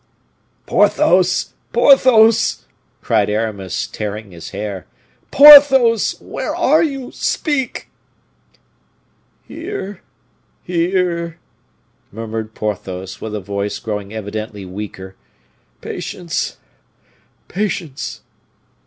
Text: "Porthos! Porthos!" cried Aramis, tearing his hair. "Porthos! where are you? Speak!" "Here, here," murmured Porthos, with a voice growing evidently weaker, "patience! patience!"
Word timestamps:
"Porthos! 0.65 1.53
Porthos!" 1.71 2.65
cried 3.03 3.29
Aramis, 3.29 3.85
tearing 3.85 4.31
his 4.31 4.49
hair. 4.49 4.87
"Porthos! 5.29 6.19
where 6.19 6.55
are 6.55 6.81
you? 6.81 7.11
Speak!" 7.11 7.87
"Here, 9.47 10.01
here," 10.63 11.37
murmured 12.11 12.55
Porthos, 12.55 13.21
with 13.21 13.35
a 13.35 13.39
voice 13.39 13.77
growing 13.77 14.11
evidently 14.11 14.65
weaker, 14.65 15.15
"patience! 15.81 16.57
patience!" 17.47 18.21